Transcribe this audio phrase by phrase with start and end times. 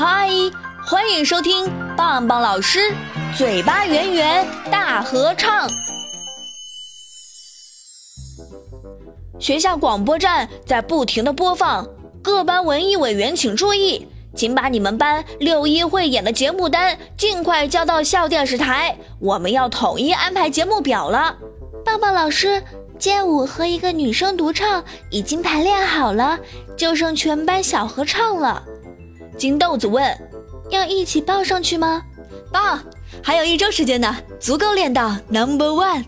[0.00, 0.30] 嗨，
[0.86, 2.94] 欢迎收听棒棒老师
[3.36, 5.68] 嘴巴圆圆大合唱。
[9.40, 11.84] 学校广播站在不停的播放，
[12.22, 14.06] 各班文艺委员请注意，
[14.36, 21.36] 请把你们班六一汇演的节目单尽快交到校电视台，我们要统一安排节目表了。
[21.84, 22.62] 棒棒老师，
[23.00, 26.38] 街舞和一个女生独唱已经排练好了，
[26.76, 28.62] 就剩全班小合唱了。
[29.38, 30.04] 金豆子问
[30.68, 32.02] ：“要一起报上去吗
[32.52, 32.78] ？”“报，
[33.22, 36.04] 还有一周时间呢，足够练到 Number One。”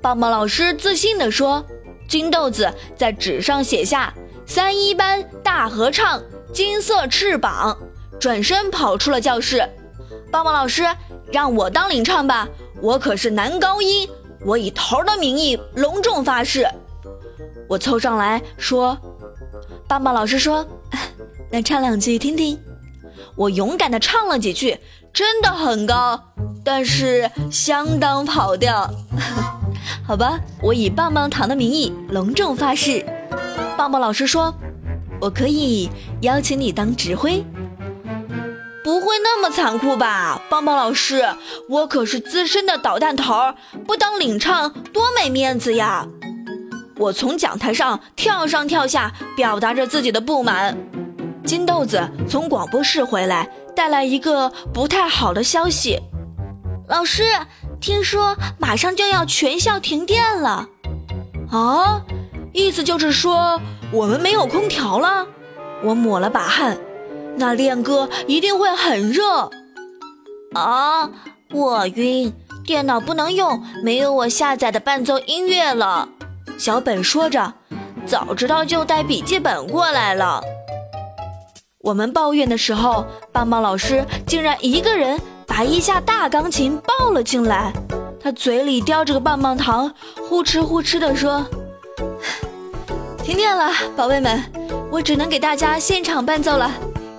[0.00, 1.64] 棒棒老师自信地说。
[2.08, 4.14] 金豆子在纸上写下
[4.48, 6.22] “三一班大合唱，
[6.54, 7.76] 金色翅膀”，
[8.18, 9.68] 转身跑出了教室。
[10.32, 10.84] 棒棒老师，
[11.30, 12.48] 让我当领唱吧，
[12.80, 14.08] 我可是男高音，
[14.40, 16.66] 我以头的名义隆重发誓。
[17.68, 18.96] 我凑上来说
[19.86, 20.66] ：“棒棒老师说。”
[21.50, 22.58] 那唱两句听听，
[23.34, 24.78] 我勇敢地唱了几句，
[25.12, 26.20] 真的很高，
[26.64, 28.90] 但是相当跑调。
[30.06, 33.04] 好吧，我以棒棒糖的名义隆重发誓。
[33.76, 34.54] 棒棒老师说，
[35.20, 35.88] 我可以
[36.20, 37.44] 邀请你当指挥，
[38.84, 40.42] 不会那么残酷吧？
[40.50, 41.24] 棒棒老师，
[41.68, 43.54] 我可是资深的捣蛋头，
[43.86, 46.06] 不当领唱多没面子呀！
[46.96, 50.76] 我从讲台上跳上跳下，表达着自己的不满。
[51.48, 55.98] 金豆子从广播室回来，带来一个不太好的消息。
[56.86, 57.24] 老师，
[57.80, 60.68] 听说马上就要全校停电了。
[61.50, 62.02] 啊，
[62.52, 63.58] 意思就是说
[63.90, 65.26] 我们没有空调了。
[65.82, 66.76] 我抹了把汗，
[67.38, 69.50] 那练歌一定会很热。
[70.52, 71.10] 啊，
[71.50, 72.30] 我晕，
[72.62, 76.10] 电脑不能用，没有我下载的伴奏音乐了。
[76.58, 77.54] 小本说着，
[78.04, 80.42] 早知道就带笔记本过来了。
[81.80, 87.72] 我们抱怨的时候，棒棒老师竟然一个人把一架大钢琴抱了进来。
[88.20, 89.92] 他嘴里叼着个棒棒糖，
[90.28, 91.46] 呼哧呼哧地说
[93.22, 94.42] ：“停电了，宝贝们，
[94.90, 96.68] 我只能给大家现场伴奏了，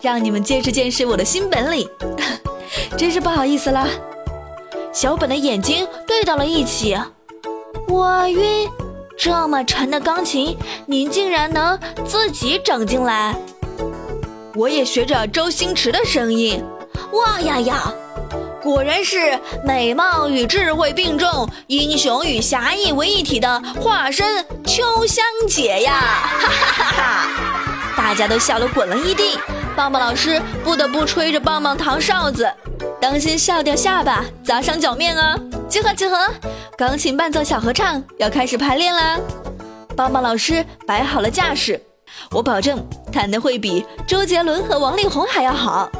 [0.00, 1.86] 让你们见识见识我的新本领。
[2.96, 3.86] 真是不好意思了。”
[4.90, 6.96] 小本的眼睛对到了一起，
[7.88, 8.66] 我晕，
[9.18, 10.56] 这么沉的钢琴，
[10.86, 13.36] 您竟然能自己整进来？
[14.56, 16.64] 我也学着周星驰的声音，
[17.12, 17.92] 哇呀呀，
[18.62, 26.00] 果然是美貌与智慧并重，英雄与侠义为一体的化身秋香姐呀！
[26.40, 27.92] 哈哈哈哈！
[27.94, 29.38] 大家都笑得滚了一地，
[29.76, 32.50] 棒棒老师不得不吹着棒棒糖哨子，
[32.98, 35.38] 当心笑掉下巴，砸伤脚面啊！
[35.68, 36.16] 集合集合，
[36.78, 39.18] 钢琴伴奏小合唱要开始排练啦！
[39.94, 41.78] 棒棒老师摆好了架势。
[42.30, 45.90] 我保证弹的会比周杰伦和王力宏还要好。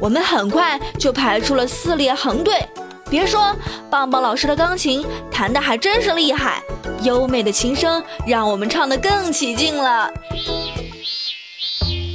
[0.00, 2.64] 我们很快就排出了四列横队。
[3.08, 3.54] 别说，
[3.88, 6.60] 棒棒老师的钢琴弹的还真是厉害，
[7.02, 10.10] 优美的琴声让我们唱得更起劲了。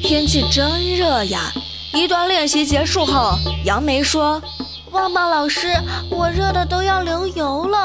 [0.03, 1.39] 天气真热呀！
[1.93, 4.41] 一段练习结束后，杨梅说
[4.91, 5.69] ：“棒棒老师，
[6.09, 7.77] 我热的都要流油了。”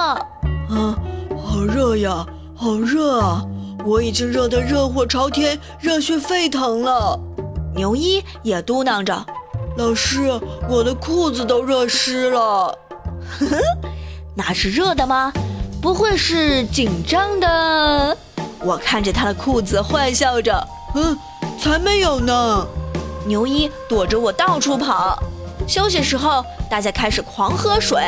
[0.69, 0.99] 啊，
[1.45, 2.27] 好热呀，
[2.57, 3.41] 好热啊！
[3.87, 7.17] 我已经热得热火朝天，热血沸腾了。
[7.73, 9.25] 牛一也嘟囔着
[9.79, 12.77] ：“老师，我的裤子都热湿了。”
[13.39, 13.59] 呵呵，
[14.35, 15.33] 那是热的吗？
[15.81, 18.19] 不会是紧张的？
[18.59, 21.17] 我看着他的裤子，坏笑着：“嗯，
[21.57, 22.67] 才没有呢。”
[23.25, 25.23] 牛一躲着我到处跑。
[25.69, 28.03] 休息时候，大家开始狂喝水，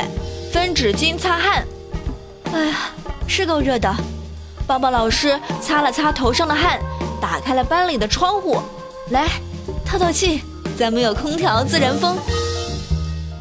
[0.53, 1.65] 分纸巾擦汗。
[2.53, 2.77] 哎呀，
[3.29, 3.95] 是够热的。
[4.69, 6.79] 抱抱老师擦了擦头上的汗，
[7.23, 8.61] 打开了班里的窗户，
[9.09, 9.27] 来
[9.83, 10.43] 透透气。
[10.77, 12.19] 咱们有空调，自然风。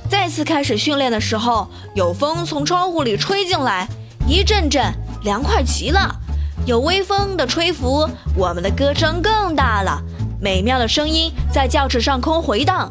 [0.10, 3.86] 再次开始训练的时候，有风从窗户里吹进来，
[4.26, 4.82] 一阵阵
[5.24, 6.10] 凉快极了。
[6.66, 10.02] 有微风的吹拂，我们的歌声更大了，
[10.40, 12.90] 美妙的声音在教室上空回荡。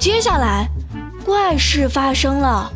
[0.00, 0.66] 接下来，
[1.24, 2.72] 怪事发生了。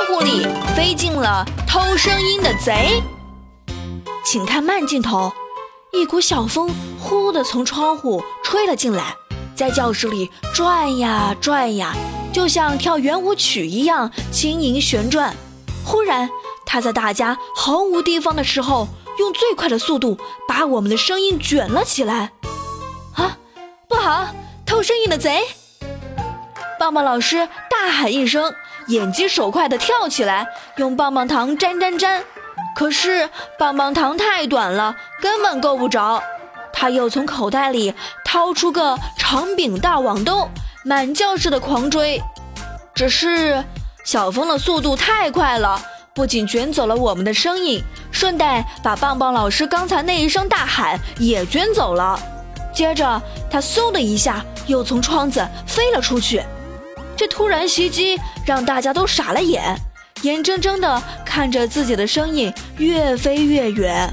[0.00, 3.02] 窗户里飞进了偷声音的贼，
[4.24, 5.30] 请看慢镜头，
[5.92, 9.14] 一股小风呼的从窗户吹了进来，
[9.54, 11.94] 在教室里转呀转呀，
[12.32, 15.36] 就像跳圆舞曲一样轻盈旋转。
[15.84, 16.30] 忽然，
[16.64, 18.88] 他在大家毫无地方的时候，
[19.18, 20.16] 用最快的速度
[20.48, 22.32] 把我们的声音卷了起来。
[23.16, 23.36] 啊，
[23.86, 24.28] 不好，
[24.64, 25.42] 偷声音的贼！
[26.78, 28.54] 棒棒老师大喊一声。
[28.90, 30.46] 眼疾手快地跳起来，
[30.76, 32.24] 用棒棒糖粘粘粘，
[32.74, 36.20] 可是棒棒糖太短了，根本够不着。
[36.72, 37.94] 他又从口袋里
[38.24, 40.48] 掏出个长柄大网兜，
[40.84, 42.20] 满教室的狂追。
[42.92, 43.64] 只是
[44.04, 45.80] 小风的速度太快了，
[46.12, 52.18] 不仅卷走了我们的声音，顺带把棒棒老师刚才那一声大喊也卷走了。
[52.74, 56.42] 接着，他嗖的一下又从窗子飞了出去。
[57.16, 59.76] 这突然袭击让大家都傻了眼，
[60.22, 64.12] 眼睁睁地看着自己的声音越飞越远。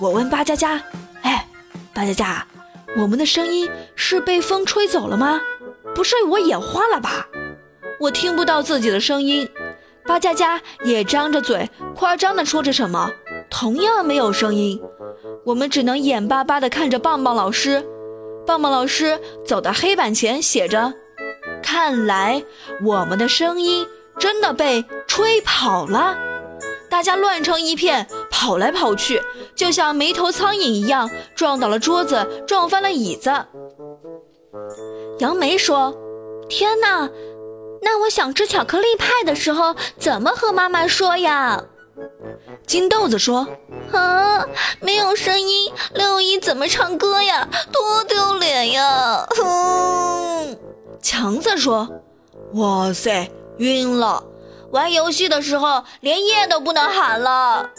[0.00, 0.82] 我问巴佳佳
[1.22, 1.46] ：“哎，
[1.92, 2.46] 巴佳佳，
[2.96, 5.40] 我们的声音是被风吹走了吗？
[5.94, 7.26] 不是我眼花了吧？
[8.00, 9.48] 我听不到自己的声音。”
[10.06, 13.10] 巴佳佳也张着嘴，夸张地说着什么，
[13.50, 14.80] 同样没有声音。
[15.44, 17.84] 我们只能眼巴巴地看着棒棒老师。
[18.46, 20.94] 棒棒老师走到黑板前，写着
[21.62, 22.42] ：“看来
[22.84, 23.86] 我们的声音
[24.18, 26.16] 真的被吹跑了。”
[26.90, 29.22] 大家乱成一片，跑来跑去，
[29.54, 33.30] 就像没头苍蝇一样，撞倒了桌子，撞翻了椅子。
[35.18, 35.94] 杨梅说
[36.48, 37.08] ：“天哪，
[37.82, 41.62] 那我想吃巧克力派的时候，怎么和妈妈说呀？”
[42.66, 43.46] 金豆子说
[43.92, 44.46] ：“啊，
[44.80, 47.46] 没有声音，六一怎么唱歌呀？
[47.70, 50.58] 多丢脸呀！”哼。
[51.02, 51.88] 强子说
[52.54, 54.22] ：“哇塞，晕了。”
[54.70, 57.70] 玩游戏的时候连夜都不能喊了。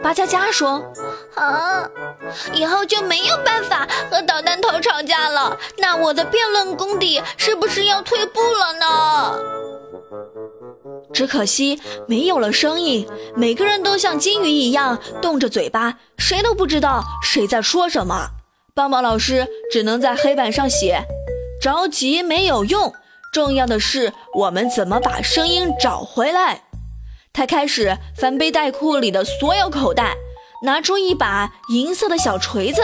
[0.00, 0.80] 巴佳佳说
[1.34, 1.88] ：“啊，
[2.52, 5.58] 以后就没有办法和捣蛋头吵架了。
[5.78, 9.38] 那我的辩论功底是不是要退步了呢？”
[11.12, 18.28] 只可惜没有了声音，每个人都像金鱼一样动着嘴巴，谁都不知道谁在说什么。
[18.74, 21.02] 棒棒老师只能在黑板上写
[21.60, 22.92] ：“着急没有用。”
[23.30, 26.62] 重要的是，我们怎么把声音找回来？
[27.32, 30.16] 他开始翻背带裤里的所有口袋，
[30.64, 32.82] 拿出一把银色的小锤子，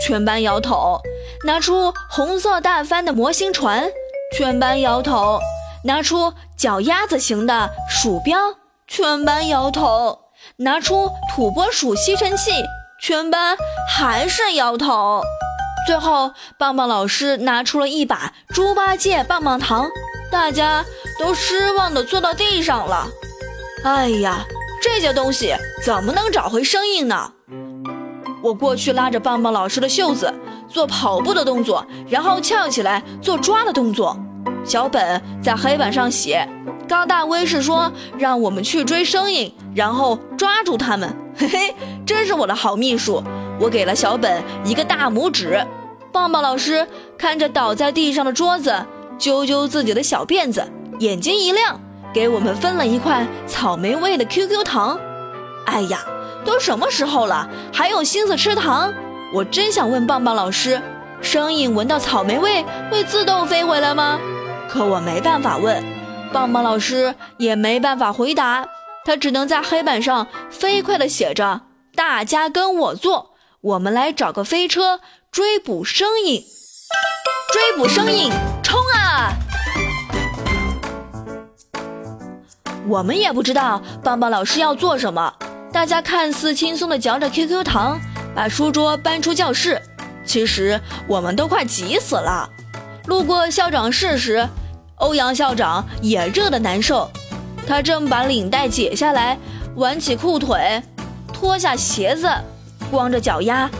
[0.00, 1.00] 全班摇头；
[1.46, 3.90] 拿出红色大帆的模型船，
[4.36, 5.40] 全班摇头；
[5.84, 8.38] 拿出脚丫子形的鼠标，
[8.86, 10.18] 全班摇头；
[10.58, 12.52] 拿出土拨鼠吸尘器，
[13.00, 13.56] 全班
[13.88, 15.22] 还是摇头。
[15.86, 19.88] 最后，棒棒老师拿出了一把猪八戒棒棒糖，
[20.32, 20.84] 大家
[21.16, 23.06] 都失望地坐到地上了。
[23.84, 24.44] 哎呀，
[24.82, 25.54] 这些东西
[25.84, 27.32] 怎么能找回声音呢？
[28.42, 30.34] 我过去拉着棒棒老师的袖子，
[30.68, 34.18] 做跑步的动作，然后翘起来做抓的动作。
[34.64, 36.48] 小本在黑板上写：
[36.88, 41.16] 高大威士说让我们去追声音，然后抓住他们。
[41.38, 43.22] 嘿嘿，真是我的好秘书。
[43.58, 45.64] 我给了小本一个大拇指。
[46.12, 46.86] 棒棒老师
[47.18, 48.74] 看着倒在地上的桌子，
[49.18, 50.66] 揪揪自己的小辫子，
[50.98, 51.78] 眼睛一亮，
[52.12, 54.98] 给我们分了一块草莓味的 QQ 糖。
[55.66, 56.00] 哎呀，
[56.44, 58.92] 都什么时候了，还有心思吃糖？
[59.34, 60.80] 我真想问棒棒老师，
[61.20, 64.18] 声音闻到草莓味会自动飞回来吗？
[64.68, 65.84] 可我没办法问，
[66.32, 68.66] 棒棒老师也没办法回答，
[69.04, 71.62] 他只能在黑板上飞快地写着
[71.94, 73.34] ：“大家跟我做，
[73.66, 75.00] 我们来找个飞车。”
[75.32, 76.42] 追捕声音，
[77.52, 78.32] 追捕声音，
[78.62, 79.34] 冲啊！
[82.88, 85.34] 我们也不知道棒棒老师要做什么。
[85.72, 88.00] 大家看似轻松的嚼着 QQ 糖，
[88.34, 89.82] 把书桌搬出教室。
[90.24, 92.48] 其实我们都快急死了。
[93.06, 94.48] 路过校长室时，
[94.94, 97.10] 欧阳校长也热得难受。
[97.66, 99.36] 他正把领带解下来，
[99.74, 100.82] 挽起裤腿，
[101.30, 102.26] 脱下鞋子，
[102.90, 103.70] 光着脚丫。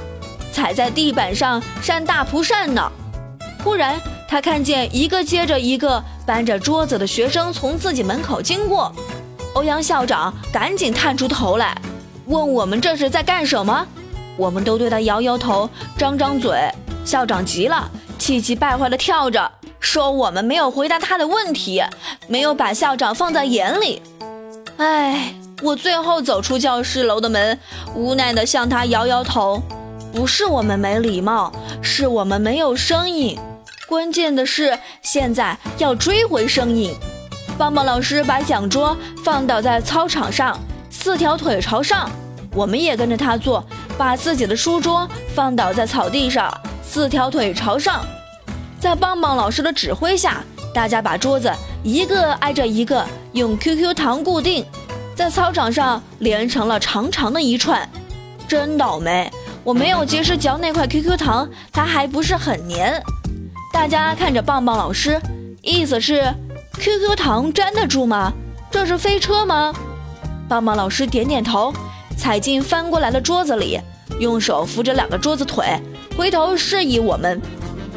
[0.53, 2.91] 踩在地板上扇大蒲扇呢。
[3.63, 8.91] 忽然，他看见一个接着一个搬着桌子的学生从自己门口经过。
[9.55, 11.77] 欧阳校长赶紧探出头来，
[12.27, 13.87] 问我们这是在干什么。
[14.37, 16.59] 我们都对他摇摇头，张张嘴。
[17.05, 21.83] 校长急了，气急败坏地跳着，说我们没有回答他的问题，
[22.29, 24.03] 没有把校长放在眼里。
[24.77, 27.59] 哎，我最后走出教室楼的门，
[27.95, 29.63] 无奈地向他摇摇头。
[30.13, 31.51] 不是我们没礼貌，
[31.83, 33.39] 是我们没有声音。
[33.89, 36.95] 关键的是，现在要追回声音。
[37.57, 40.59] 棒棒老师把讲桌放倒在操场上，
[40.91, 42.11] 四条腿朝上。
[42.55, 43.65] 我们也跟着他做，
[43.97, 48.05] 把自己的书桌放倒在草地上，四条腿朝上。
[48.79, 50.45] 在棒棒老师的指挥下，
[50.75, 51.51] 大家把桌子
[51.83, 54.65] 一个挨着一个用 QQ 糖固定，
[55.17, 57.89] 在操场上连成了长长的一串。
[58.47, 59.29] 真倒霉！
[59.65, 63.03] 我没有及时嚼那块 QQ 糖，它还不是很黏。
[63.73, 65.21] 大家看着棒棒老师，
[65.63, 66.33] 意思是
[66.75, 68.33] QQ 糖粘得住吗？
[68.71, 69.75] 这是飞车吗？
[70.49, 71.73] 棒棒老师点点头，
[72.17, 73.81] 踩进翻过来的桌子里，
[74.21, 75.65] 用手扶着两个桌子腿，
[76.17, 77.43] 回头示意我们。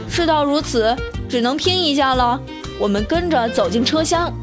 [0.10, 0.98] 事到如此，
[1.30, 2.40] 只能拼一下了。
[2.80, 4.34] 我们跟着走进车厢，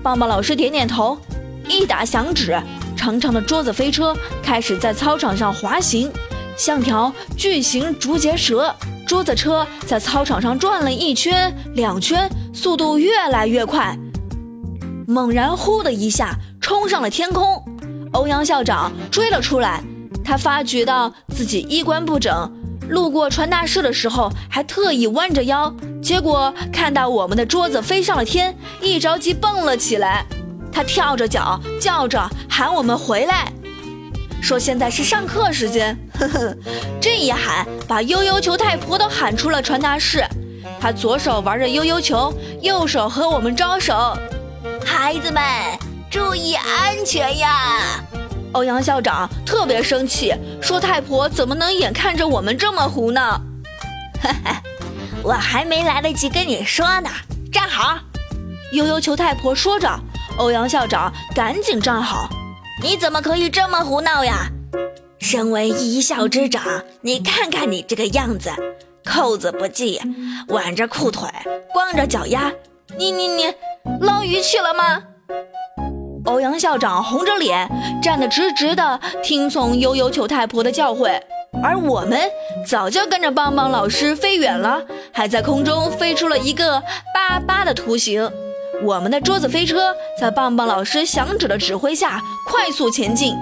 [0.00, 1.18] 棒棒老师点点头，
[1.68, 2.60] 一打响指，
[2.96, 6.10] 长长的桌子飞车开始在操场上滑行，
[6.56, 8.74] 像条巨型竹节蛇。
[9.06, 13.96] 桌子车在操场上转了一圈、两圈，速度越来越快。
[15.06, 17.64] 猛然，呼的一下冲上了天空。
[18.12, 19.80] 欧阳校长追了出来，
[20.24, 22.52] 他发觉到自己衣冠不整，
[22.88, 30.26] 路过传达室的时候还特意弯着腰，结果看到我们的桌子飞上了天，一着急蹦了起来。
[30.76, 33.50] 他跳着脚叫着喊我们回来。
[34.42, 36.54] 说现在是上课时间，呵呵，
[37.00, 40.22] 这一喊把悠悠球太婆都喊出了传达室。
[40.78, 42.30] 他左手玩着悠悠球，
[42.60, 44.14] 右手和我们招手。
[44.84, 45.42] 孩子们
[46.10, 47.80] 注意安全呀！
[48.52, 53.22] 欧阳校长特别生气，说太婆怎么能眼看着我们这么糊呢？
[54.22, 54.62] 哈哈，
[55.22, 57.08] 我还没来得及跟你说呢，
[57.50, 57.98] 站好！
[58.72, 59.88] 悠悠球太婆说着，
[60.38, 62.28] 欧阳校长赶紧站好。
[62.82, 64.48] 你怎么可以这么胡闹呀？
[65.18, 66.62] 身为一校之长，
[67.00, 68.50] 你看看你这个样子，
[69.04, 70.00] 扣子不系，
[70.48, 71.28] 挽着裤腿，
[71.72, 72.52] 光着脚丫，
[72.98, 73.44] 你你你，
[74.00, 75.02] 捞鱼去了吗？
[76.26, 77.68] 欧阳校长红着脸
[78.02, 81.18] 站得直直的，听从悠悠球太婆的教诲，
[81.62, 82.20] 而我们
[82.66, 86.82] 早就跟着棒棒老师飞远了，还在空中飞出了一个
[87.14, 88.30] 八八的图形。
[88.82, 93.34] 我们的桌子飞车在棒棒老师响指的指挥下快速前进，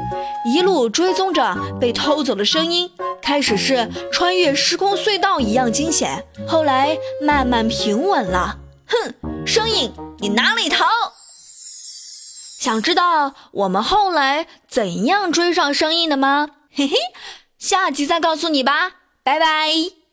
[0.47, 2.91] 一路追踪着被偷走的声音。
[3.21, 8.59] 开始是穿越时空隧道一样惊险，后来慢慢平稳了。
[8.87, 10.85] 哼，声音你哪里逃？
[12.61, 16.51] 想知道我们后来怎样追上声音的吗？
[16.71, 16.97] 嘿嘿，
[17.59, 18.93] 下集再告诉你吧。
[19.23, 20.04] 拜拜。